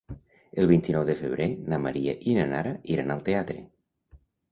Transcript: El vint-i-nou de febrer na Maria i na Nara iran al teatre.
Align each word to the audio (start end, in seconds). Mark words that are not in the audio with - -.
El 0.61 0.67
vint-i-nou 0.69 1.03
de 1.09 1.15
febrer 1.19 1.45
na 1.73 1.79
Maria 1.83 2.15
i 2.31 2.33
na 2.37 2.47
Nara 2.53 2.73
iran 2.95 3.15
al 3.17 3.21
teatre. 3.29 3.59